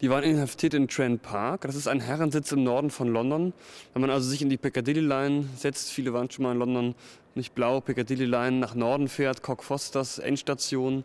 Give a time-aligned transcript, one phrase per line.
[0.00, 1.62] Die waren inhaftiert in Trent Park.
[1.62, 3.52] Das ist ein Herrensitz im Norden von London.
[3.92, 6.94] Wenn man also sich in die Piccadilly Line setzt, viele waren schon mal in London,
[7.34, 11.04] nicht blau, Piccadilly Line nach Norden fährt, Cock Fosters Endstation,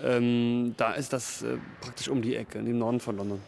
[0.00, 3.40] ähm, da ist das äh, praktisch um die Ecke, im Norden von London.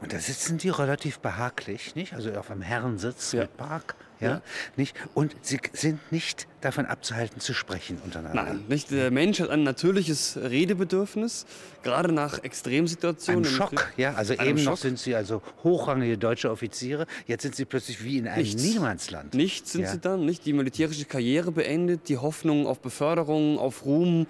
[0.00, 2.14] Und da sitzen die relativ behaglich, nicht?
[2.14, 3.42] Also auf einem Herrensitz ja.
[3.42, 3.94] mit Park.
[4.20, 4.42] Ja, ja,
[4.76, 4.96] nicht?
[5.14, 8.44] Und sie sind nicht davon abzuhalten, zu sprechen untereinander.
[8.44, 8.90] Nein, nicht.
[8.90, 11.46] Der Mensch hat ein natürliches Redebedürfnis,
[11.82, 13.44] gerade nach Extremsituationen.
[13.44, 14.14] Ein Schock, ja.
[14.14, 14.72] Also eben Schock.
[14.72, 17.06] noch sind sie also hochrangige deutsche Offiziere.
[17.26, 18.62] Jetzt sind sie plötzlich wie in einem Nichts.
[18.62, 19.34] Niemandsland.
[19.34, 19.90] Nichts sind ja.
[19.90, 20.46] sie dann, nicht?
[20.46, 24.26] Die militärische Karriere beendet, die Hoffnung auf Beförderung, auf Ruhm,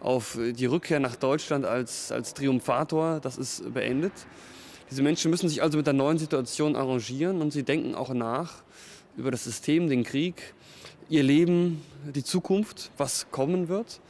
[0.00, 4.12] auf die Rückkehr nach Deutschland als, als Triumphator, das ist beendet.
[4.90, 8.62] Diese Menschen müssen sich also mit der neuen Situation arrangieren und sie denken auch nach
[9.18, 10.54] über das System, den Krieg,
[11.10, 14.00] ihr Leben, die Zukunft, was kommen wird.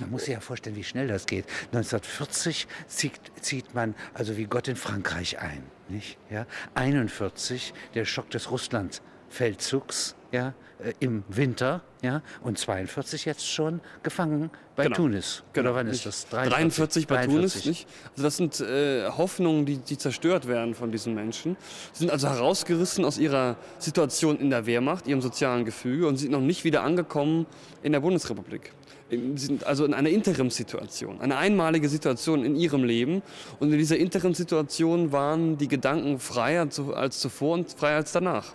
[0.00, 1.46] Man muss sich ja vorstellen, wie schnell das geht.
[1.72, 5.62] 1940 zieht, zieht man also wie Gott in Frankreich ein.
[5.88, 6.18] Nicht?
[6.30, 6.46] Ja?
[6.74, 14.50] 41 der Schock des Russlandfeldzugs ja, äh, im Winter ja, und 42 jetzt schon gefangen
[14.76, 14.96] bei genau.
[14.96, 15.42] Tunis.
[15.52, 15.70] Genau.
[15.70, 16.28] Oder wann ist das?
[16.28, 17.62] 43, 43 bei 43.
[17.62, 17.66] Tunis.
[17.66, 17.88] Nicht?
[18.12, 21.56] Also das sind äh, Hoffnungen, die, die zerstört werden von diesen Menschen.
[21.92, 26.30] Sie sind also herausgerissen aus ihrer Situation in der Wehrmacht, ihrem sozialen Gefüge und sind
[26.30, 27.46] noch nicht wieder angekommen
[27.82, 28.72] in der Bundesrepublik.
[29.08, 33.22] Sie sind also in einer Interimssituation, eine einmalige Situation in ihrem Leben.
[33.60, 38.52] Und in dieser Interimssituation waren die Gedanken freier als zuvor und freier als danach.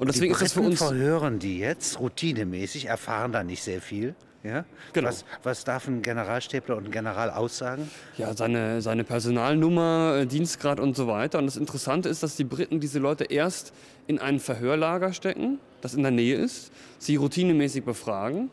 [0.00, 0.78] Und deswegen ist das für uns.
[0.78, 4.14] verhören die jetzt routinemäßig, erfahren da nicht sehr viel.
[4.42, 4.64] Ja?
[4.94, 5.08] Genau.
[5.08, 7.90] Was, was darf ein Generalstäbler und ein General aussagen?
[8.16, 11.38] Ja, seine, seine Personalnummer, äh, Dienstgrad und so weiter.
[11.38, 13.74] Und das Interessante ist, dass die Briten diese Leute erst
[14.06, 18.48] in ein Verhörlager stecken, das in der Nähe ist, sie routinemäßig befragen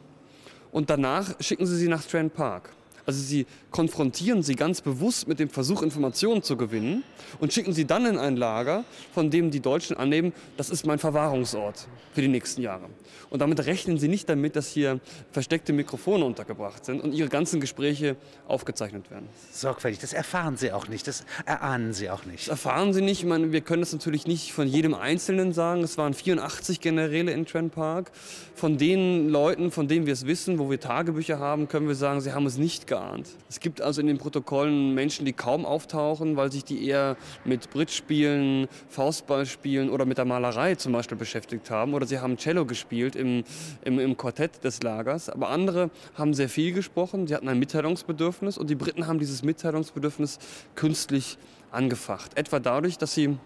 [0.74, 2.72] und danach schicken sie sie nach Strand Park.
[3.06, 3.46] Also sie
[3.78, 7.04] konfrontieren sie ganz bewusst mit dem Versuch, Informationen zu gewinnen
[7.40, 10.98] und schicken sie dann in ein Lager, von dem die Deutschen annehmen, das ist mein
[10.98, 12.90] Verwahrungsort für die nächsten Jahre.
[13.30, 15.00] Und damit rechnen sie nicht damit, dass hier
[15.32, 18.16] versteckte Mikrofone untergebracht sind und ihre ganzen Gespräche
[18.48, 19.28] aufgezeichnet werden.
[19.52, 22.44] Sorgfältig, das erfahren sie auch nicht, das erahnen sie auch nicht.
[22.44, 23.20] Das erfahren sie nicht.
[23.20, 25.84] Ich meine, wir können das natürlich nicht von jedem Einzelnen sagen.
[25.84, 28.12] Es waren 84 Generäle in Trent Park.
[28.56, 32.22] Von den Leuten, von denen wir es wissen, wo wir Tagebücher haben, können wir sagen,
[32.22, 33.28] sie haben es nicht geahnt.
[33.50, 37.70] Es gibt also in den Protokollen Menschen, die kaum auftauchen, weil sich die eher mit
[37.70, 41.94] Bridge-Spielen, Faustball-Spielen oder mit der Malerei zum Beispiel beschäftigt haben.
[41.94, 43.44] Oder sie haben Cello gespielt im,
[43.84, 45.30] im, im Quartett des Lagers.
[45.30, 49.44] Aber andere haben sehr viel gesprochen, sie hatten ein Mitteilungsbedürfnis und die Briten haben dieses
[49.44, 50.40] Mitteilungsbedürfnis
[50.76, 51.38] künstlich
[51.70, 52.38] angefacht.
[52.38, 53.38] Etwa dadurch, dass sie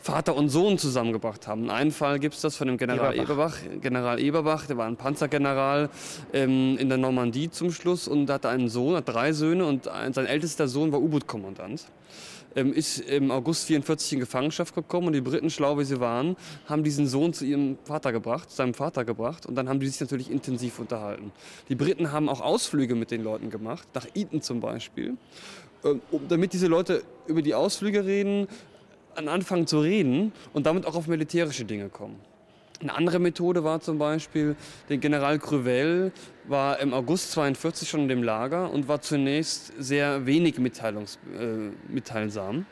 [0.00, 1.64] Vater und Sohn zusammengebracht haben.
[1.64, 3.62] In einem Fall gibt es das von dem General Eberbach.
[3.62, 3.82] Eberbach.
[3.82, 5.90] General Eberbach, der war ein Panzergeneral
[6.32, 10.14] ähm, in der Normandie zum Schluss und hatte einen Sohn, hat drei Söhne und ein,
[10.14, 11.84] sein ältester Sohn war U-Boot-Kommandant.
[12.56, 16.36] Ähm, ist im August 44 in Gefangenschaft gekommen und die Briten, schlau wie sie waren,
[16.66, 20.00] haben diesen Sohn zu ihrem Vater gebracht, seinem Vater gebracht und dann haben die sich
[20.00, 21.30] natürlich intensiv unterhalten.
[21.68, 25.16] Die Briten haben auch Ausflüge mit den Leuten gemacht, nach Eton zum Beispiel,
[25.84, 28.48] ähm, damit diese Leute über die Ausflüge reden,
[29.14, 32.20] anfangen zu reden und damit auch auf militärische Dinge kommen.
[32.80, 34.56] Eine andere Methode war zum Beispiel,
[34.88, 36.12] der General Cruvel
[36.48, 41.92] war im August 42 schon in dem Lager und war zunächst sehr wenig mitteilungs, äh,
[41.92, 42.64] mitteilsam.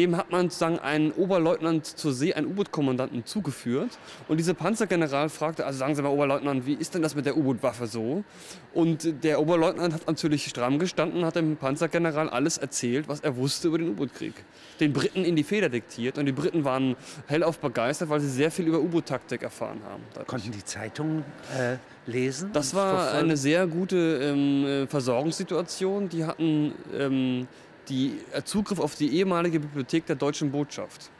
[0.00, 3.98] Dem hat man sozusagen einen Oberleutnant zur See, einen U-Boot-Kommandanten zugeführt.
[4.28, 7.36] Und dieser Panzergeneral fragte, also sagen Sie mal, Oberleutnant, wie ist denn das mit der
[7.36, 8.24] U-Boot-Waffe so?
[8.72, 13.68] Und der Oberleutnant hat natürlich stramm gestanden, hat dem Panzergeneral alles erzählt, was er wusste
[13.68, 14.32] über den U-Boot-Krieg.
[14.80, 16.16] Den Briten in die Feder diktiert.
[16.16, 16.96] Und die Briten waren
[17.26, 20.02] hellauf begeistert, weil sie sehr viel über U-Boot-Taktik erfahren haben.
[20.14, 20.28] Dadurch.
[20.28, 21.24] Konnten die Zeitungen
[21.54, 21.76] äh,
[22.10, 22.54] lesen?
[22.54, 23.18] Das war verfolgen?
[23.18, 26.08] eine sehr gute ähm, äh, Versorgungssituation.
[26.08, 26.72] Die hatten...
[26.98, 27.48] Ähm,
[27.90, 31.10] die äh, Zugriff auf die ehemalige Bibliothek der deutschen Botschaft.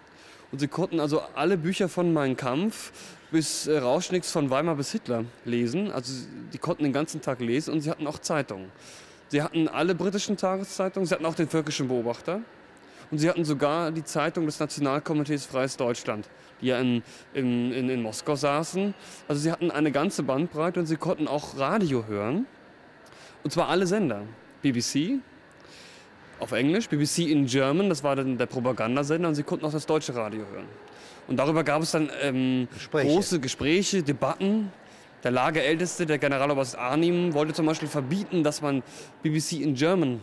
[0.52, 2.92] Und sie konnten also alle Bücher von Mein Kampf
[3.30, 5.92] bis äh, Rauschnix von Weimar bis Hitler lesen.
[5.92, 8.70] Also die konnten den ganzen Tag lesen und sie hatten auch Zeitungen.
[9.28, 12.40] Sie hatten alle britischen Tageszeitungen, sie hatten auch den Völkischen Beobachter.
[13.10, 16.28] Und sie hatten sogar die Zeitung des Nationalkomitees Freies Deutschland,
[16.60, 17.02] die ja in,
[17.34, 18.94] in, in, in Moskau saßen.
[19.26, 22.46] Also sie hatten eine ganze Bandbreite und sie konnten auch Radio hören.
[23.42, 24.22] Und zwar alle Sender.
[24.62, 25.20] BBC,
[26.40, 29.86] auf Englisch, BBC in German, das war dann der Propagandasender und sie konnten auch das
[29.86, 30.66] deutsche Radio hören.
[31.28, 33.08] Und darüber gab es dann ähm, Gespräche.
[33.08, 34.72] große Gespräche, Debatten.
[35.22, 38.82] Der Lagerälteste, der Generaloberst Arnim, wollte zum Beispiel verbieten, dass man
[39.22, 40.20] BBC in German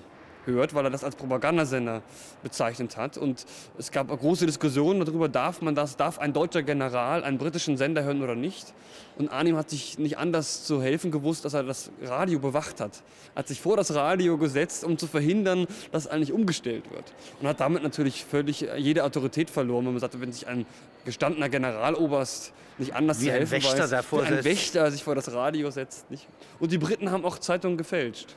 [0.47, 2.01] hört, weil er das als Propagandasender
[2.43, 3.17] bezeichnet hat.
[3.17, 3.45] Und
[3.77, 8.03] es gab große Diskussionen darüber, darf man das, darf ein deutscher General einen britischen Sender
[8.03, 8.73] hören oder nicht.
[9.17, 13.03] Und Arnim hat sich nicht anders zu helfen gewusst, dass er das Radio bewacht hat.
[13.35, 17.13] Er hat sich vor das Radio gesetzt, um zu verhindern, dass eigentlich umgestellt wird.
[17.41, 20.65] Und hat damit natürlich völlig jede Autorität verloren, wenn man sagt, wenn sich ein
[21.05, 24.43] gestandener Generaloberst nicht anders Wie zu ein helfen Wächter weiß, davor wie ein.
[24.43, 26.09] Wächter sich vor das Radio setzt.
[26.11, 26.27] Nicht?
[26.59, 28.35] Und die Briten haben auch Zeitungen gefälscht.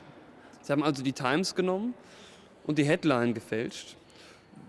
[0.61, 1.93] Sie haben also die Times genommen
[2.65, 3.97] und die Headline gefälscht.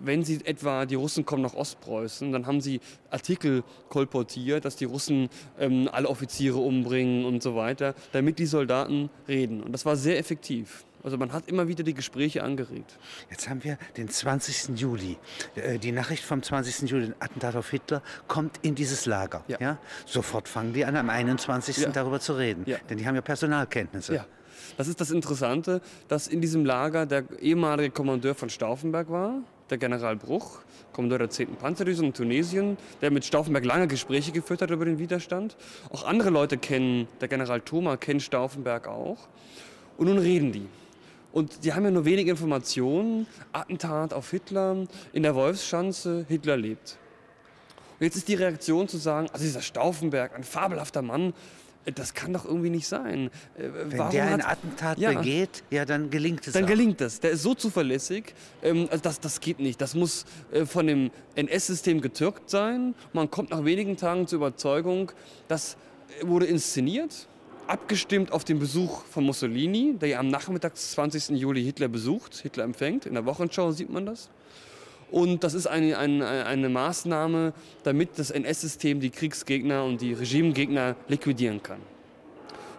[0.05, 2.81] Wenn sie etwa, die Russen kommen nach Ostpreußen, dann haben sie
[3.11, 5.29] Artikel kolportiert, dass die Russen
[5.61, 9.62] ähm, alle Offiziere umbringen und so weiter, damit die Soldaten reden.
[9.62, 10.85] Und das war sehr effektiv.
[11.05, 12.97] Also man hat immer wieder die Gespräche angeregt.
[13.31, 14.79] Jetzt haben wir den 20.
[14.81, 15.19] Juli.
[15.56, 16.89] Äh, Die Nachricht vom 20.
[16.91, 19.44] Juli, den Attentat auf Hitler, kommt in dieses Lager.
[19.49, 19.59] Ja.
[19.61, 19.79] Ja.
[20.06, 21.77] Sofort fangen die an, am 21.
[21.79, 21.91] Ja.
[21.91, 22.65] darüber zu reden.
[22.67, 22.79] Ja.
[22.89, 24.15] Denn die haben ja Personalkenntnisse.
[24.15, 24.27] Ja.
[24.76, 29.34] Das ist das Interessante, dass in diesem Lager der ehemalige Kommandeur von Stauffenberg war,
[29.70, 30.60] der General Bruch,
[30.92, 31.56] Kommandeur der 10.
[31.56, 35.56] Panzerdivision in Tunesien, der mit Stauffenberg lange Gespräche geführt hat über den Widerstand.
[35.90, 39.28] Auch andere Leute kennen, der General Thoma kennt Stauffenberg auch.
[39.96, 40.66] Und nun reden die.
[41.32, 43.26] Und die haben ja nur wenige Informationen.
[43.52, 46.98] Attentat auf Hitler in der Wolfschanze, Hitler lebt.
[47.98, 51.32] Und jetzt ist die Reaktion zu sagen, also dieser Stauffenberg, ein fabelhafter Mann,
[51.94, 53.31] das kann doch irgendwie nicht sein.
[53.56, 55.12] Äh, Wenn der ein Attentat Ja.
[55.12, 56.69] begeht, ja, dann gelingt es dann auch.
[56.69, 57.20] gelingt das.
[57.20, 59.81] Der ist so zuverlässig, ähm, also das, das geht nicht.
[59.81, 62.94] Das muss äh, von dem NS-System getürkt sein.
[63.12, 65.12] Man kommt nach wenigen Tagen zur Überzeugung,
[65.49, 65.76] das
[66.20, 67.26] äh, wurde inszeniert,
[67.67, 71.31] abgestimmt auf den Besuch von Mussolini, der ja am Nachmittag des 20.
[71.31, 73.06] Juli Hitler besucht, Hitler empfängt.
[73.06, 74.31] In der Wochenschau sieht man das.
[75.12, 80.97] Und das ist eine, eine, eine Maßnahme, damit das NS-System die Kriegsgegner und die Regimegegner
[81.06, 81.81] liquidieren kann.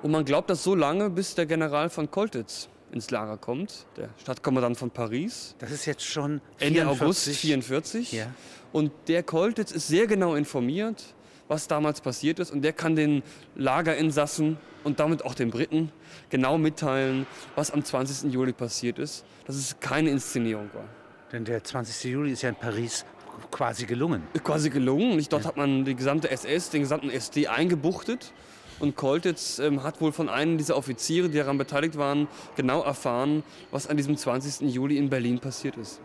[0.01, 4.09] Und man glaubt das so lange, bis der General von Koltitz ins Lager kommt, der
[4.19, 7.01] Stadtkommandant von Paris, Das ist jetzt schon Ende 44.
[7.01, 8.11] August 44.
[8.13, 8.25] Ja.
[8.71, 11.13] Und der Koltitz ist sehr genau informiert,
[11.47, 12.51] was damals passiert ist.
[12.51, 13.21] Und der kann den
[13.55, 15.91] Lagerinsassen und damit auch den Briten
[16.31, 18.33] genau mitteilen, was am 20.
[18.33, 20.89] Juli passiert ist, dass es keine Inszenierung war.
[21.33, 22.11] Denn der 20.
[22.11, 23.05] Juli ist ja in Paris
[23.49, 24.21] quasi gelungen.
[24.43, 25.15] Quasi gelungen.
[25.15, 25.33] Nicht?
[25.33, 28.31] Dort hat man die gesamte SS, den gesamten SD eingebuchtet.
[28.79, 33.43] Und Koltitz ähm, hat wohl von einem dieser Offiziere, die daran beteiligt waren, genau erfahren,
[33.71, 34.71] was an diesem 20.
[34.73, 36.01] Juli in Berlin passiert ist.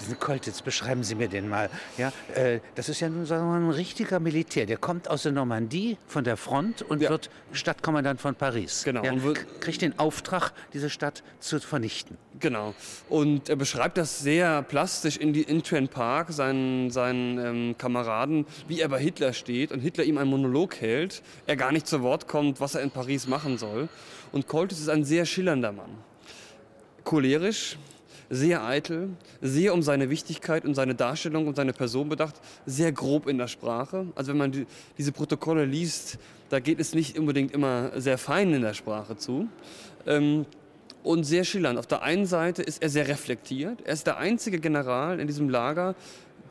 [0.00, 1.70] Diesen Koltitz, beschreiben Sie mir den mal.
[1.98, 4.66] Ja, äh, das ist ja nun sagen wir mal, ein richtiger Militär.
[4.66, 7.10] Der kommt aus der Normandie von der Front und Ja.
[7.10, 8.82] wird Stadtkommandant von Paris.
[8.84, 12.16] Genau, Ja, und wird- kriegt den Auftrag, diese Stadt zu vernichten.
[12.38, 12.74] Genau.
[13.08, 18.46] Und er beschreibt das sehr plastisch in, die, in Trent Park, seinen, seinen ähm, Kameraden,
[18.68, 22.02] wie er bei Hitler steht und Hitler ihm einen Monolog hält, er gar nicht zu
[22.02, 23.88] Wort kommt, was er in Paris machen soll.
[24.32, 25.90] Und Koltitz ist ein sehr schillernder Mann.
[27.04, 27.76] Cholerisch,
[28.30, 29.10] sehr eitel,
[29.42, 33.48] sehr um seine Wichtigkeit und seine Darstellung und seine Person bedacht, sehr grob in der
[33.48, 34.06] Sprache.
[34.14, 34.66] Also wenn man die,
[34.96, 36.18] diese Protokolle liest,
[36.48, 39.48] da geht es nicht unbedingt immer sehr fein in der Sprache zu.
[40.06, 40.46] Ähm,
[41.02, 41.78] und sehr schillernd.
[41.78, 43.80] Auf der einen Seite ist er sehr reflektiert.
[43.84, 45.94] Er ist der einzige General in diesem Lager,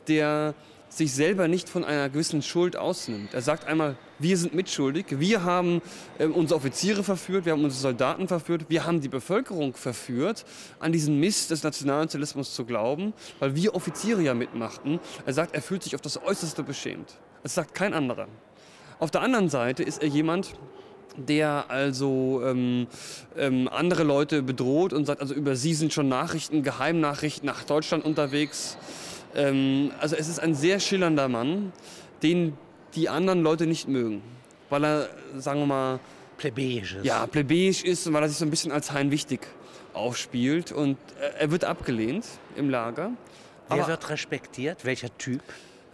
[0.08, 0.54] der
[0.92, 3.32] sich selber nicht von einer gewissen Schuld ausnimmt.
[3.32, 5.80] Er sagt einmal, wir sind mitschuldig, wir haben
[6.18, 10.44] äh, unsere Offiziere verführt, wir haben unsere Soldaten verführt, wir haben die Bevölkerung verführt,
[10.80, 15.00] an diesen Mist des Nationalsozialismus zu glauben, weil wir Offiziere ja mitmachten.
[15.24, 17.14] Er sagt, er fühlt sich auf das Äußerste beschämt.
[17.42, 18.26] Das sagt kein anderer.
[18.98, 20.54] Auf der anderen Seite ist er jemand,
[21.16, 22.86] der also ähm,
[23.36, 28.04] ähm, andere Leute bedroht und sagt, also über sie sind schon Nachrichten, Geheimnachrichten nach Deutschland
[28.04, 28.76] unterwegs.
[29.34, 31.72] Ähm, also es ist ein sehr schillernder Mann,
[32.22, 32.56] den
[32.94, 34.22] die anderen Leute nicht mögen,
[34.68, 36.00] weil er, sagen wir mal,
[36.38, 37.04] Plebejisches.
[37.04, 39.46] ja, plebejisch ist und weil er sich so ein bisschen als Hein Wichtig
[39.92, 42.24] aufspielt und äh, er wird abgelehnt
[42.56, 43.12] im Lager.
[43.68, 44.84] Wer wird respektiert?
[44.84, 45.42] Welcher Typ?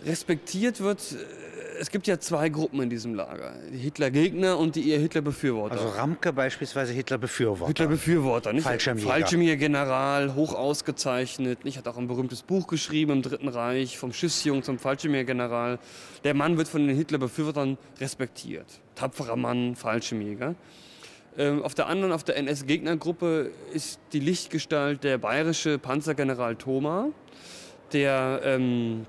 [0.04, 4.90] Respektiert wird, äh, es gibt ja zwei Gruppen in diesem Lager, die Hitler-Gegner und die
[4.90, 5.74] eher Hitler-Befürworter.
[5.74, 7.66] Also Ramke beispielsweise Hitler-Befürworter.
[7.66, 8.64] Hitler-Befürworter, nicht?
[8.64, 9.08] Fallschirmjäger.
[9.10, 11.78] Fallschirmjäger-General, hoch ausgezeichnet, nicht?
[11.78, 15.78] Hat auch ein berühmtes Buch geschrieben im Dritten Reich, vom Schiffsjungen zum Fallschirmjäger-General.
[16.24, 18.66] Der Mann wird von den Hitler-Befürwortern respektiert.
[18.94, 20.54] Tapferer Mann, Fallschirmjäger.
[21.38, 27.08] Ähm, auf der anderen, auf der NS-Gegnergruppe ist die Lichtgestalt der bayerische Panzergeneral Thoma,
[27.92, 29.04] der ähm,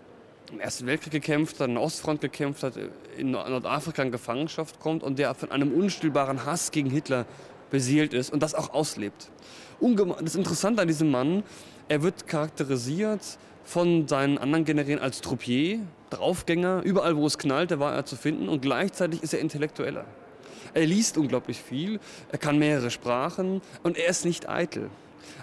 [0.51, 2.73] im Ersten Weltkrieg gekämpft hat, an der Ostfront gekämpft hat,
[3.17, 7.25] in Nordafrika in Gefangenschaft kommt und der von einem unstillbaren Hass gegen Hitler
[7.69, 9.29] beseelt ist und das auch auslebt.
[10.21, 11.43] Das Interessante an diesem Mann,
[11.87, 13.21] er wird charakterisiert
[13.63, 18.15] von seinen anderen Generälen als Troupier, Draufgänger, überall wo es knallt, da war er zu
[18.15, 20.05] finden und gleichzeitig ist er Intellektueller.
[20.73, 21.99] Er liest unglaublich viel,
[22.31, 24.89] er kann mehrere Sprachen und er ist nicht eitel.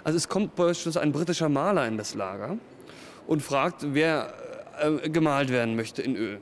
[0.03, 2.57] Also es kommt beispielsweise ein britischer Maler in das Lager
[3.27, 4.33] und fragt, wer
[4.79, 6.39] äh, gemalt werden möchte in Öl.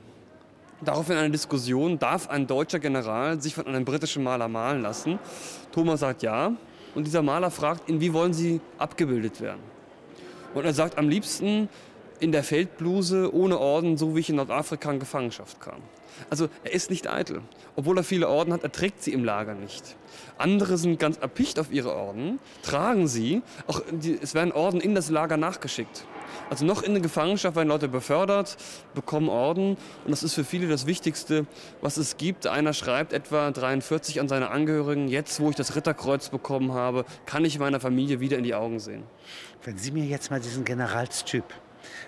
[0.80, 5.18] Daraufhin eine Diskussion, darf ein deutscher General sich von einem britischen Maler malen lassen?
[5.72, 6.52] Thomas sagt ja.
[6.94, 9.60] Und dieser Maler fragt ihn, wie wollen Sie abgebildet werden?
[10.54, 11.68] Und er sagt, am liebsten
[12.20, 15.80] in der Feldbluse, ohne Orden, so wie ich in Nordafrika in Gefangenschaft kam.
[16.30, 17.42] Also er ist nicht eitel.
[17.76, 19.96] Obwohl er viele Orden hat, er trägt sie im Lager nicht.
[20.38, 23.42] Andere sind ganz erpicht auf ihre Orden, tragen sie.
[23.66, 26.06] Auch die, es werden Orden in das Lager nachgeschickt.
[26.50, 28.56] Also noch in der Gefangenschaft werden Leute befördert,
[28.94, 29.76] bekommen Orden.
[30.04, 31.46] Und das ist für viele das Wichtigste,
[31.80, 32.46] was es gibt.
[32.46, 37.44] Einer schreibt etwa 43 an seine Angehörigen, jetzt wo ich das Ritterkreuz bekommen habe, kann
[37.44, 39.04] ich meiner Familie wieder in die Augen sehen.
[39.62, 41.44] Wenn Sie mir jetzt mal diesen Generalstyp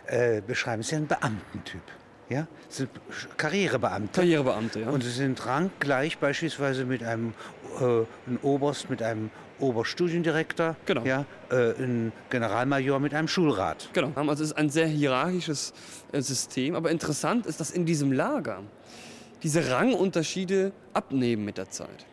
[0.07, 1.83] äh, beschreiben, ist ja ein Beamtentyp.
[2.29, 2.91] Ja, sind
[3.37, 4.21] Karrierebeamte.
[4.21, 4.89] Karrierebeamte, ja.
[4.89, 7.35] Und sie sind ranggleich beispielsweise mit einem
[7.81, 9.31] äh, ein Oberst, mit einem
[9.61, 11.05] Oberstudiendirektor, Genau.
[11.05, 13.89] ja, äh, ein Generalmajor mit einem Schulrat.
[13.93, 14.13] Genau.
[14.29, 15.73] Also es ist ein sehr hierarchisches
[16.13, 16.75] äh, System.
[16.75, 18.63] Aber interessant ist, dass in diesem Lager
[19.43, 22.07] diese Rangunterschiede abnehmen mit der Zeit.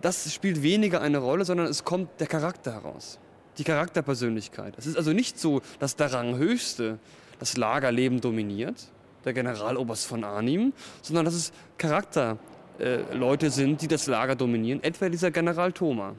[0.00, 3.18] Das spielt weniger eine Rolle, sondern es kommt der Charakter heraus.
[3.58, 4.74] Die Charakterpersönlichkeit.
[4.78, 6.98] Es ist also nicht so, dass der Ranghöchste
[7.38, 8.88] das Lagerleben dominiert,
[9.24, 14.82] der Generaloberst von Arnim, sondern dass es Charakterleute äh, sind, die das Lager dominieren.
[14.82, 16.14] Etwa dieser General Thoma.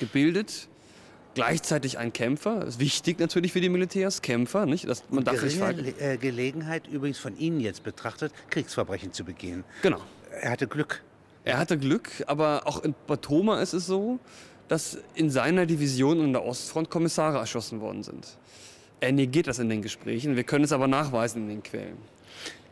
[0.00, 0.68] Gebildet,
[1.34, 2.64] gleichzeitig ein Kämpfer.
[2.66, 4.66] Ist wichtig natürlich für die Militärs, Kämpfer.
[4.66, 4.88] Nicht?
[4.88, 5.60] Das, man darf nicht
[6.00, 9.64] äh, Gelegenheit, übrigens von Ihnen jetzt betrachtet, Kriegsverbrechen zu begehen.
[9.82, 10.00] Genau.
[10.40, 11.02] Er hatte Glück.
[11.44, 14.18] Er hatte Glück, aber auch in, bei Thoma ist es so,
[14.68, 18.36] dass in seiner Division in der Ostfront Kommissare erschossen worden sind.
[19.00, 21.98] Er negiert das in den Gesprächen, wir können es aber nachweisen in den Quellen.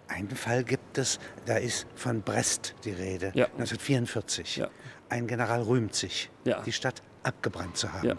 [0.09, 3.47] Einen Fall gibt es, da ist von Brest die Rede, Ja.
[3.47, 4.57] 1944.
[4.57, 4.69] Ja.
[5.09, 6.62] Ein General rühmt sich, Ja.
[6.62, 8.17] die Stadt abgebrannt zu haben.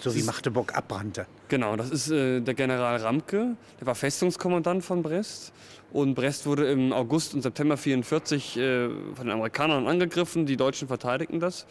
[0.00, 1.26] So wie Magdeburg abbrannte.
[1.48, 5.52] Genau, das ist äh, der General Ramke, der war Festungskommandant von Brest.
[5.90, 10.86] Und Brest wurde im August und September 1944 äh, von den Amerikanern angegriffen, die Deutschen
[10.86, 11.66] verteidigten das.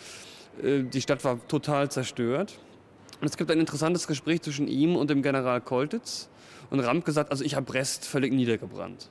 [0.63, 2.59] Äh, die Stadt war total zerstört.
[3.19, 6.29] Und es gibt ein interessantes Gespräch zwischen ihm und dem General Koltitz.
[6.69, 9.09] Und Ramke sagt, also ich habe Brest völlig niedergebrannt.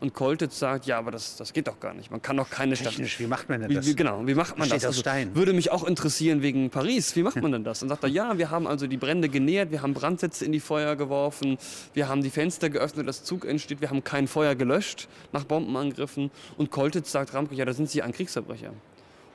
[0.00, 2.12] Und Koltitz sagt, ja, aber das, das geht doch gar nicht.
[2.12, 3.86] Man kann doch keine Stadt Technisch, wie macht man denn wie, das?
[3.86, 4.90] wie, genau, wie macht man Steht das?
[4.90, 5.34] aus Stein.
[5.34, 7.16] Würde mich auch interessieren wegen Paris.
[7.16, 7.80] Wie macht man denn das?
[7.80, 10.60] Dann sagt er, ja, wir haben also die Brände genährt, wir haben Brandsätze in die
[10.60, 11.58] Feuer geworfen,
[11.94, 16.30] wir haben die Fenster geöffnet, das Zug entsteht, wir haben kein Feuer gelöscht nach Bombenangriffen.
[16.56, 18.72] Und Koltitz sagt Ramke, ja, da sind Sie ein Kriegsverbrecher.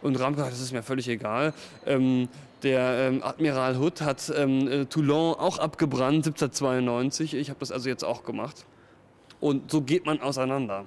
[0.03, 1.53] Und Ramke das ist mir völlig egal.
[1.85, 2.27] Ähm,
[2.61, 7.33] der ähm, Admiral Hood hat ähm, äh, Toulon auch abgebrannt 1792.
[7.33, 8.65] Ich habe das also jetzt auch gemacht.
[9.39, 10.83] Und so geht man auseinander.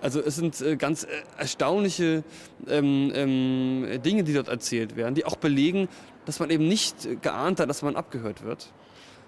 [0.00, 2.24] Also es sind äh, ganz äh, erstaunliche
[2.68, 5.88] ähm, ähm, Dinge, die dort erzählt werden, die auch belegen,
[6.24, 8.72] dass man eben nicht geahnt hat, dass man abgehört wird.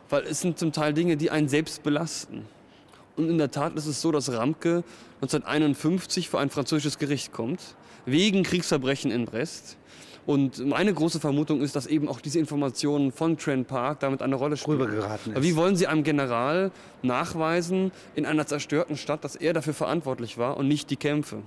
[0.09, 2.47] Weil es sind zum Teil Dinge, die einen selbst belasten.
[3.17, 4.83] Und in der Tat ist es so, dass Ramke
[5.17, 7.61] 1951 vor ein französisches Gericht kommt,
[8.07, 9.77] wegen Kriegsverbrechen in Brest.
[10.27, 14.37] Und meine große Vermutung ist, dass eben auch diese Informationen von Trent Park damit eine
[14.37, 14.81] Rolle spielen.
[14.81, 15.43] Rübergeraten ist.
[15.43, 16.71] Wie wollen Sie einem General
[17.03, 21.43] nachweisen in einer zerstörten Stadt, dass er dafür verantwortlich war und nicht die Kämpfe?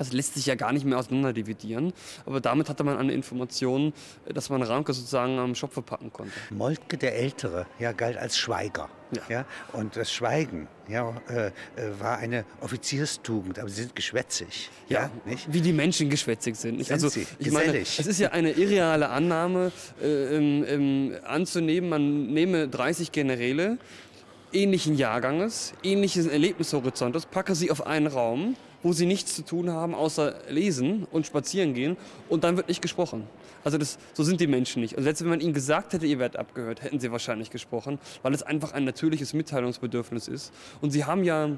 [0.00, 1.92] Das lässt sich ja gar nicht mehr auseinanderdividieren.
[2.24, 3.92] Aber damit hatte man eine Information,
[4.32, 6.32] dass man Ramke sozusagen am Schopfe packen konnte.
[6.48, 8.88] Moltke der Ältere ja, galt als Schweiger.
[9.12, 9.22] Ja.
[9.28, 9.44] Ja.
[9.74, 11.50] Und das Schweigen ja, äh, äh,
[11.98, 14.70] war eine Offizierstugend, aber sie sind geschwätzig.
[14.88, 15.52] Ja, nicht?
[15.52, 16.78] wie die Menschen geschwätzig sind.
[16.78, 16.86] Nicht?
[16.86, 21.90] Sind also, sie, ich meine, es ist ja eine irreale Annahme äh, ähm, ähm, anzunehmen,
[21.90, 23.76] man nehme 30 Generäle
[24.52, 29.94] ähnlichen Jahrganges, ähnlichen Erlebnishorizontes, packe sie auf einen Raum, wo sie nichts zu tun haben,
[29.94, 31.96] außer lesen und spazieren gehen
[32.28, 33.24] und dann wird nicht gesprochen.
[33.64, 34.96] Also das, so sind die Menschen nicht.
[34.96, 38.32] Und selbst wenn man ihnen gesagt hätte, ihr werdet abgehört, hätten sie wahrscheinlich gesprochen, weil
[38.32, 40.52] es einfach ein natürliches Mitteilungsbedürfnis ist.
[40.80, 41.50] Und sie haben ja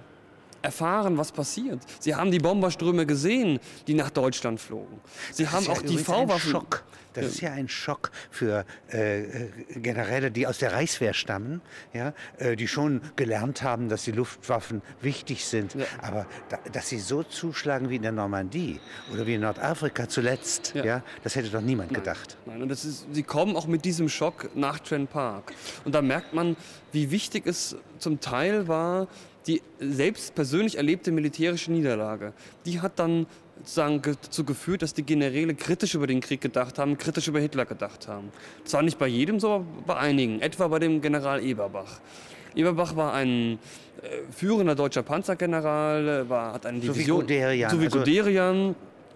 [0.62, 1.80] erfahren, was passiert.
[2.00, 5.00] Sie haben die Bomberströme gesehen, die nach Deutschland flogen.
[5.32, 6.66] Sie Das haben ist ja auch die V-Waffen.
[7.14, 7.28] Das Ja.
[7.30, 11.60] ist ja ein Schock für äh, äh, Generäle, die aus der Reichswehr stammen,
[11.92, 15.74] ja, äh, die schon gelernt haben, dass die Luftwaffen wichtig sind.
[15.74, 15.84] Ja.
[16.00, 18.80] Aber da, dass sie so zuschlagen wie in der Normandie
[19.12, 21.02] oder wie in Nordafrika zuletzt, ja.
[21.22, 22.38] Das hätte doch niemand gedacht.
[22.46, 25.52] Nein, und das ist, sie kommen auch mit diesem Schock nach Trent Park.
[25.84, 26.56] Und da merkt man,
[26.92, 29.06] wie wichtig es zum Teil war,
[29.46, 32.32] die selbst persönlich erlebte militärische Niederlage.
[32.66, 33.26] Die hat dann
[33.58, 37.40] sozusagen ge- dazu geführt, dass die Generäle kritisch über den Krieg gedacht haben, kritisch über
[37.40, 38.28] Hitler gedacht haben.
[38.64, 40.40] Zwar nicht bei jedem so, aber bei einigen.
[40.40, 42.00] Etwa bei dem General Eberbach.
[42.54, 43.58] Eberbach war ein
[44.02, 47.20] äh, führender deutscher Panzergeneral, äh, war, hat eine So wie Division.
[47.20, 47.98] Guderian, So wie also-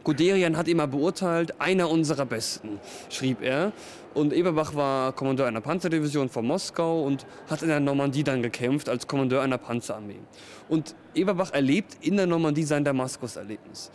[0.06, 0.56] Guderian.
[0.56, 2.78] Hat mal beurteilt, einer unserer Besten,
[3.10, 3.72] schrieb er.
[4.14, 8.88] Und Eberbach war Kommandeur einer Panzerdivision von Moskau und hat in der Normandie dann gekämpft
[8.88, 10.20] als Kommandeur einer Panzerarmee.
[10.68, 13.90] Und Eberbach erlebt in der Normandie sein Damaskus-Erlebnis.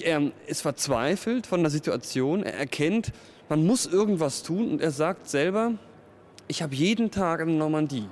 [0.00, 3.12] Er ist verzweifelt von der Situation, er erkennt,
[3.48, 5.72] man muss irgendwas tun und er sagt selber,
[6.46, 8.08] ich habe jeden Tag in der Normandie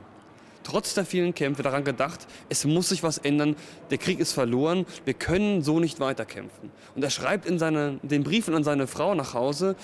[0.64, 3.54] trotz der vielen Kämpfe daran gedacht, es muss sich was ändern,
[3.90, 6.70] der Krieg ist verloren, wir können so nicht weiterkämpfen.
[6.96, 9.76] Und er schreibt in seine, den Briefen an seine Frau nach Hause,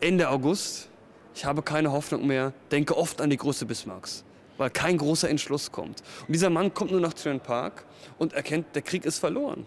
[0.00, 0.88] Ende August,
[1.34, 4.24] ich habe keine Hoffnung mehr, denke oft an die Größe Bismarcks
[4.62, 6.04] weil kein großer Entschluss kommt.
[6.20, 7.84] Und dieser Mann kommt nur nach Trent Park
[8.18, 9.66] und erkennt, der Krieg ist verloren.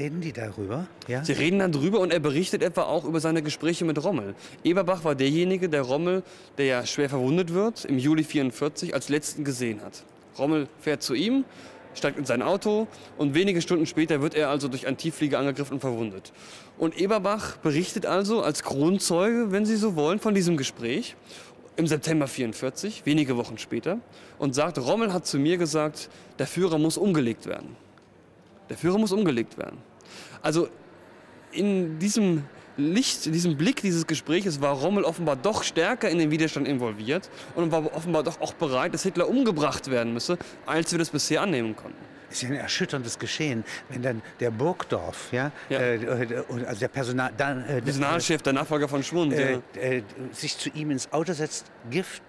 [0.00, 0.88] Reden die darüber?
[1.06, 1.24] Ja?
[1.24, 4.34] Sie reden dann darüber und er berichtet etwa auch über seine Gespräche mit Rommel.
[4.64, 6.24] Eberbach war derjenige, der Rommel,
[6.58, 10.02] der ja schwer verwundet wird, im Juli 44 als letzten gesehen hat.
[10.36, 11.44] Rommel fährt zu ihm,
[11.94, 15.74] steigt in sein Auto und wenige Stunden später wird er also durch einen Tiefflieger angegriffen
[15.74, 16.32] und verwundet.
[16.78, 21.14] Und Eberbach berichtet also als Kronzeuge, wenn Sie so wollen, von diesem Gespräch
[21.76, 23.98] im September 44, wenige Wochen später,
[24.38, 27.76] und sagt, Rommel hat zu mir gesagt, der Führer muss umgelegt werden.
[28.68, 29.78] Der Führer muss umgelegt werden.
[30.42, 30.68] Also
[31.52, 32.44] in diesem
[32.76, 37.28] Licht, in diesem Blick dieses Gespräches war Rommel offenbar doch stärker in den Widerstand involviert
[37.54, 41.42] und war offenbar doch auch bereit, dass Hitler umgebracht werden müsse, als wir das bisher
[41.42, 45.78] annehmen konnten ist ja ein erschütterndes Geschehen, wenn dann der Burgdorf, ja, ja.
[45.78, 49.60] Äh, äh also der Personal, dann, äh, Personalchef, der Nachfolger von Schwund, äh.
[49.76, 52.22] Äh, sich zu ihm ins Auto setzt, Gift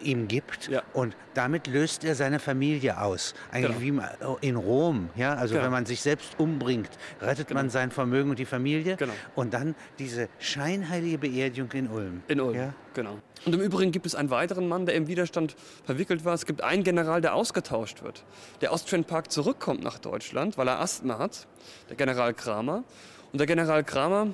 [0.00, 0.82] ihm gibt ja.
[0.92, 3.34] und damit löst er seine Familie aus.
[3.50, 4.38] Eigentlich genau.
[4.40, 5.64] wie in Rom, ja, also genau.
[5.64, 6.90] wenn man sich selbst umbringt,
[7.20, 7.60] rettet genau.
[7.60, 9.12] man sein Vermögen und die Familie genau.
[9.34, 12.22] und dann diese scheinheilige Beerdigung in Ulm.
[12.28, 12.74] In Ulm, ja?
[12.94, 13.18] genau.
[13.44, 16.34] Und im Übrigen gibt es einen weiteren Mann, der im Widerstand verwickelt war.
[16.34, 18.24] Es gibt einen General, der ausgetauscht wird,
[18.60, 21.46] der aus Trent Park zurückkommt nach Deutschland, weil er Asthma hat,
[21.88, 22.84] der General Kramer.
[23.32, 24.28] Und der General Kramer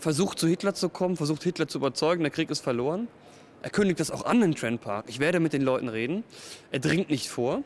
[0.00, 3.08] versucht zu Hitler zu kommen, versucht Hitler zu überzeugen, der Krieg ist verloren.
[3.62, 5.06] Er kündigt das auch an in Trent Park.
[5.08, 6.24] Ich werde mit den Leuten reden.
[6.72, 7.62] Er dringt nicht vor.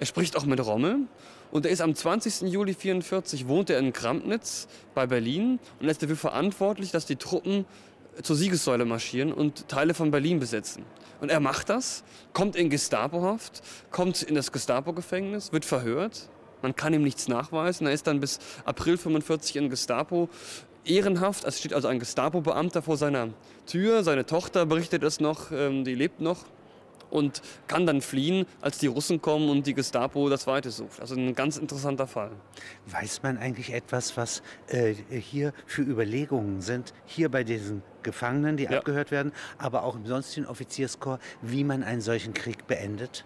[0.00, 1.06] Er spricht auch mit Rommel.
[1.52, 2.42] Und er ist am 20.
[2.52, 7.64] Juli 1944, wohnt er in Krampnitz bei Berlin und ist dafür verantwortlich, dass die Truppen
[8.22, 10.84] zur Siegessäule marschieren und Teile von Berlin besetzen.
[11.20, 16.28] Und er macht das, kommt in Gestapohaft, kommt in das Gestapo-Gefängnis, wird verhört.
[16.62, 17.86] Man kann ihm nichts nachweisen.
[17.86, 20.28] Er ist dann bis April 1945 in Gestapo
[20.84, 21.44] ehrenhaft.
[21.44, 23.28] Es steht also ein Gestapo-Beamter vor seiner
[23.66, 24.02] Tür.
[24.04, 26.44] Seine Tochter berichtet es noch, ähm, die lebt noch
[27.10, 31.00] und kann dann fliehen, als die Russen kommen und die Gestapo das Weite sucht.
[31.00, 32.30] Also ein ganz interessanter Fall.
[32.86, 38.64] Weiß man eigentlich etwas, was äh, hier für Überlegungen sind, hier bei diesen Gefangenen, die
[38.64, 38.78] ja.
[38.78, 43.24] abgehört werden, aber auch im sonstigen Offizierskorps, wie man einen solchen Krieg beendet?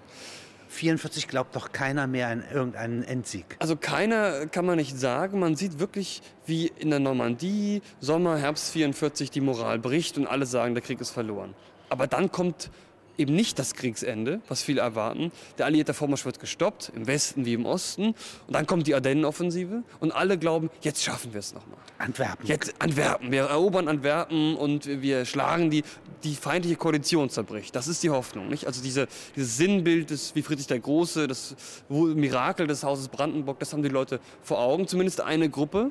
[0.75, 3.57] 44 glaubt doch keiner mehr an irgendeinen Endsieg.
[3.61, 5.39] Also keiner kann man nicht sagen.
[5.39, 10.47] Man sieht wirklich, wie in der Normandie Sommer, Herbst 44 die Moral bricht und alle
[10.47, 11.55] sagen, der Krieg ist verloren.
[11.89, 12.71] Aber dann kommt
[13.19, 15.33] eben nicht das Kriegsende, was viele erwarten.
[15.59, 18.09] Der alliierte Vormarsch wird gestoppt, im Westen wie im Osten.
[18.09, 18.17] Und
[18.49, 21.79] dann kommt die Ardennenoffensive und alle glauben, jetzt schaffen wir es nochmal.
[21.99, 22.47] Antwerpen.
[22.47, 23.31] Jetzt Antwerpen.
[23.31, 25.85] Wir erobern Antwerpen und wir schlagen die,
[26.25, 27.75] die feindliche Koalition zerbricht.
[27.75, 28.49] Das ist die Hoffnung.
[28.49, 28.67] Nicht?
[28.67, 31.55] Also diese, dieses Sinnbild des, wie Friedrich der Große, das
[31.89, 34.89] Mirakel des Hauses Brandenburg, das haben die Leute vor Augen.
[34.89, 35.91] Zumindest eine Gruppe,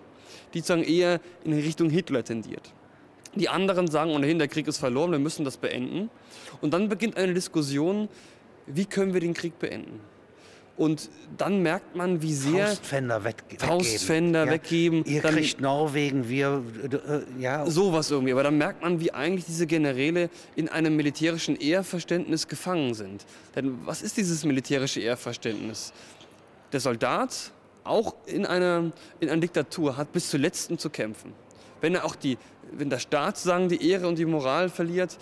[0.54, 2.74] die sozusagen eher in Richtung Hitler tendiert.
[3.36, 6.10] Die anderen sagen ohnehin, der Krieg ist verloren, wir müssen das beenden.
[6.62, 8.10] Und dann beginnt eine Diskussion,
[8.68, 10.00] wie können wir den Krieg beenden?
[10.76, 15.00] Und dann merkt man, wie sehr Faustpfänder, weg, Faustpfänder weggeben.
[15.00, 15.16] weggeben.
[15.16, 17.70] Ihr dann, kriegt Norwegen, wir äh, ja.
[17.70, 18.32] Sowas irgendwie.
[18.32, 23.26] Aber dann merkt man, wie eigentlich diese Generäle in einem militärischen Ehrverständnis gefangen sind.
[23.56, 25.94] Denn was ist dieses militärische Ehrverständnis?
[26.72, 27.52] Der Soldat,
[27.84, 31.34] auch in einer, in einer Diktatur, hat bis zuletzt zu kämpfen.
[31.82, 32.40] Wenn er auch die
[32.78, 35.18] wenn der Staat sagen, die Ehre und die Moral verliert,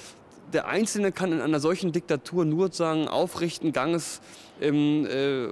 [0.53, 4.21] der Einzelne kann in einer solchen Diktatur nur sagen, aufrichten, Ganges
[4.59, 5.47] ähm, äh,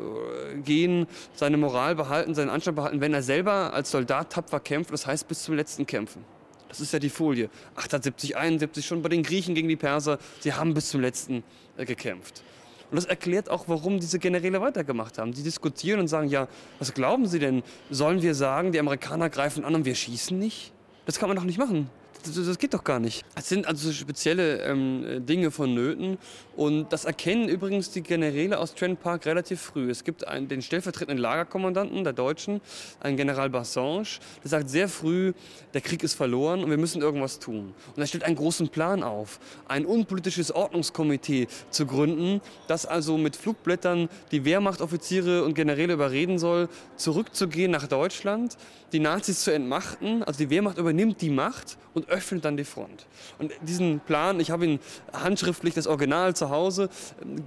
[0.62, 5.08] gehen, seine Moral behalten, seinen Anstand behalten, wenn er selber als Soldat tapfer kämpft, das
[5.08, 6.24] heißt bis zum letzten kämpfen.
[6.68, 7.50] Das ist ja die Folie.
[7.76, 11.44] 78, 71 schon bei den Griechen gegen die Perser, sie haben bis zum letzten
[11.78, 12.44] äh, gekämpft.
[12.92, 15.32] Und das erklärt auch, warum diese Generäle weitergemacht haben.
[15.32, 16.48] Die diskutieren und sagen, ja,
[16.80, 17.62] was glauben Sie denn?
[17.92, 20.74] Sollen wir sagen, die Amerikaner greifen an und wir schießen nicht?
[21.10, 21.89] Das kann man doch nicht machen.
[22.23, 23.23] Das, das geht doch gar nicht.
[23.36, 26.17] Es sind also spezielle ähm, Dinge vonnöten.
[26.60, 29.89] Und das erkennen übrigens die Generäle aus Trent Park relativ früh.
[29.89, 32.60] Es gibt einen, den stellvertretenden Lagerkommandanten der Deutschen,
[32.99, 35.32] einen General Bassange, der sagt sehr früh,
[35.73, 37.73] der Krieg ist verloren und wir müssen irgendwas tun.
[37.95, 43.38] Und er stellt einen großen Plan auf, ein unpolitisches Ordnungskomitee zu gründen, das also mit
[43.38, 48.58] Flugblättern die Wehrmachtoffiziere und Generäle überreden soll, zurückzugehen nach Deutschland,
[48.91, 50.23] die Nazis zu entmachten.
[50.23, 53.08] Also die Wehrmacht übernimmt die Macht und öffnet dann die Front.
[53.38, 54.80] Und diesen Plan, ich habe ihn
[55.13, 56.89] handschriftlich, das Original zu Hause,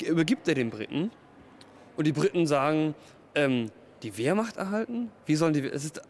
[0.02, 1.10] äh, übergibt er den Briten.
[1.96, 2.94] Und die Briten sagen,
[3.34, 3.70] ähm,
[4.02, 5.10] die Wehrmacht erhalten?
[5.26, 5.60] Wie sollen die?
[5.60, 6.00] Es ist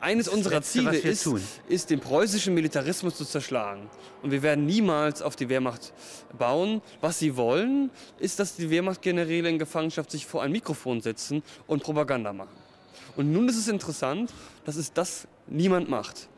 [0.00, 1.42] eines Das unserer Letzte, Ziele ist, tun.
[1.68, 3.88] ist, den preußischen Militarismus zu zerschlagen.
[4.22, 5.92] Und wir werden niemals auf die Wehrmacht
[6.38, 6.82] bauen.
[7.00, 11.82] Was sie wollen, ist, dass die Wehrmachtgeneräle in Gefangenschaft sich vor ein Mikrofon setzen und
[11.82, 12.56] Propaganda machen.
[13.16, 14.32] Und nun ist es interessant,
[14.64, 16.28] dass es das niemand macht.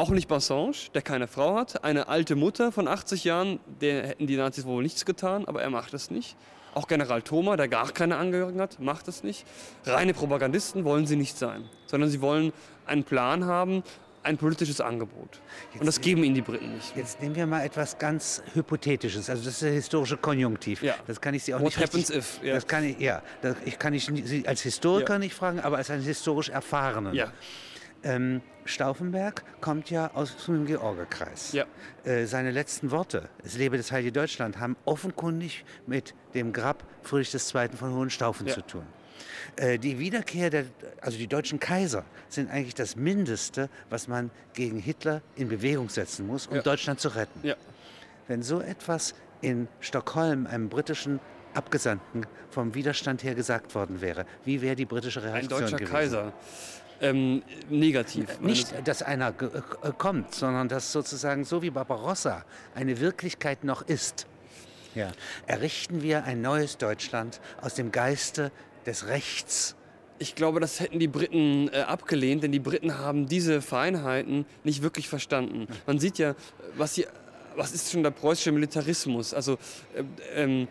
[0.00, 4.26] Auch nicht Bassange, der keine Frau hat, eine alte Mutter von 80 Jahren, der hätten
[4.26, 6.38] die Nazis wohl nichts getan, aber er macht es nicht.
[6.72, 9.44] Auch General Thoma, der gar keine Angehörigen hat, macht es nicht.
[9.84, 12.54] Reine Propagandisten wollen sie nicht sein, sondern sie wollen
[12.86, 13.82] einen Plan haben,
[14.22, 15.42] ein politisches Angebot.
[15.78, 16.96] Und das geben ihnen die Briten nicht.
[16.96, 19.28] Jetzt nehmen wir mal etwas ganz Hypothetisches.
[19.28, 20.82] Also das ist der historische Konjunktiv.
[20.82, 20.94] Ja.
[21.08, 22.54] Das kann ich Sie auch What nicht richtig, happens if, ja.
[22.54, 23.20] Das kann ich, ja.
[23.42, 25.18] Das, ich kann ich Sie als Historiker Ja.
[25.18, 27.12] nicht fragen, aber als einen historisch Erfahrenen.
[27.12, 27.32] Ja,
[28.02, 31.52] Ähm, Stauffenberg kommt ja aus dem Georgerkreis.
[31.52, 31.64] Ja.
[32.04, 37.34] Äh, seine letzten Worte, es lebe das Heilige Deutschland, haben offenkundig mit dem Grab Friedrich
[37.34, 37.68] II.
[37.76, 38.54] von Hohenstaufen Ja.
[38.54, 38.86] zu tun.
[39.56, 40.64] Äh, die Wiederkehr der,
[41.00, 46.26] also die deutschen Kaiser sind eigentlich das Mindeste, was man gegen Hitler in Bewegung setzen
[46.26, 46.62] muss, um Ja.
[46.62, 47.42] Deutschland zu retten.
[48.28, 51.18] Wenn so etwas in Stockholm einem britischen
[51.54, 55.92] Abgesandten vom Widerstand her gesagt worden wäre, wie wäre die britische Ein Reaktion deutscher gewesen?
[55.92, 56.32] Kaiser.
[57.02, 58.40] Ähm, negativ.
[58.40, 59.48] Nicht, dass einer ge-
[59.82, 64.26] äh, kommt, sondern dass sozusagen so wie Barbarossa eine Wirklichkeit noch ist.
[64.94, 65.12] Ja.
[65.46, 68.52] Errichten wir ein neues Deutschland aus dem Geiste
[68.84, 69.76] des Rechts.
[70.18, 74.82] Ich glaube, das hätten die Briten äh, abgelehnt, denn die Briten haben diese Feinheiten nicht
[74.82, 75.68] wirklich verstanden.
[75.86, 76.34] Man sieht ja,
[76.76, 77.06] was, hier,
[77.56, 79.32] was ist schon der preußische Militarismus?
[79.32, 79.54] Also
[79.94, 80.02] äh,
[80.34, 80.68] ähm,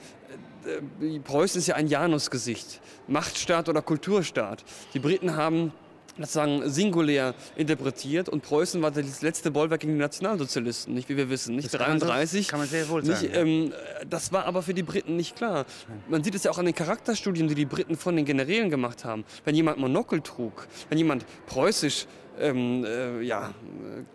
[1.02, 4.63] äh, Preußen ist ja ein Janusgesicht, Machtstaat oder Kulturstaat.
[4.94, 5.74] Die Briten haben
[6.17, 11.17] das sagen singulär interpretiert und Preußen war das letzte Bollwerk gegen die Nationalsozialisten, nicht wie
[11.17, 12.48] wir wissen, nicht Das kann man so- 33.
[12.48, 13.74] kann man sehr wohl sagen, ähm,
[14.10, 15.65] das war aber für die Briten nicht klar.
[16.08, 19.06] Man sieht es ja auch an den Charakterstudien, die die Briten von den Generälen gemacht
[19.06, 19.24] haben.
[19.45, 22.06] Wenn jemand Monokel trug, wenn jemand preußisch,
[22.39, 23.54] ähm, äh, ja,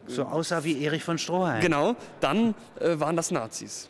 [0.06, 1.60] So aussah wie Erich von Stroheim.
[1.60, 3.88] genau, dann äh, waren das Nazis.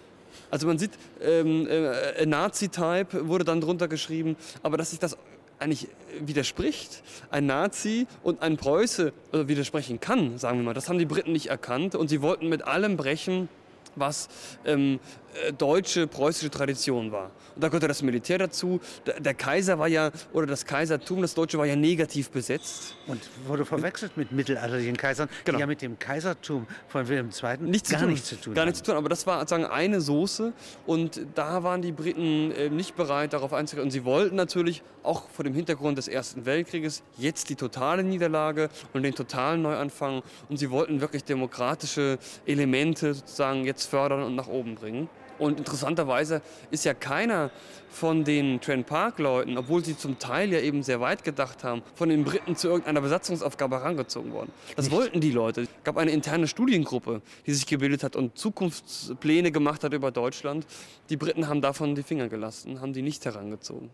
[0.50, 5.16] Also man sieht, ähm, äh, a Nazi-Type wurde dann drunter geschrieben, aber dass sich das
[5.58, 5.88] eigentlich
[6.20, 11.06] widerspricht, ein Nazi und ein Preuße äh, widersprechen kann, sagen wir mal, das haben die
[11.06, 13.48] Briten nicht erkannt und sie wollten mit allem brechen,
[13.96, 14.28] was
[14.64, 15.23] ähm, äh,
[15.58, 17.30] deutsche, preußische Tradition war.
[17.54, 18.80] Und da gehörte das Militär dazu.
[19.20, 22.96] Der, Kaiser war ja, oder das Kaisertum, das Deutsche war ja negativ besetzt.
[23.06, 25.58] Und wurde verwechselt mit mittelalterlichen Kaisern, Genau.
[25.58, 27.68] die ja mit dem Kaisertum von Wilhelm II.
[27.68, 28.12] nichts gar zu tun.
[28.12, 30.52] nichts zu tun Gar nichts zu tun, aber das war sozusagen eine Soße
[30.86, 33.84] und da waren die Briten äh, nicht bereit, darauf einzugehen.
[33.84, 38.70] Und sie wollten natürlich auch vor dem Hintergrund des Ersten Weltkrieges jetzt die totale Niederlage
[38.92, 44.48] und den totalen Neuanfang und sie wollten wirklich demokratische Elemente sozusagen jetzt fördern und nach
[44.48, 45.08] oben bringen.
[45.38, 47.50] Und interessanterweise ist ja keiner
[47.90, 52.08] von den Trent Park-Leuten, obwohl sie zum Teil ja eben sehr weit gedacht haben, von
[52.08, 54.52] den Briten zu irgendeiner Besatzungsaufgabe herangezogen worden.
[54.76, 55.62] Das wollten die Leute.
[55.62, 60.66] Es gab eine interne Studiengruppe, die sich gebildet hat und Zukunftspläne gemacht hat über Deutschland.
[61.08, 63.90] Die Briten haben davon die Finger gelassen, haben die nicht herangezogen.